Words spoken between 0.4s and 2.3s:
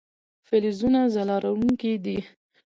فلزونه ځلا لرونکي دي.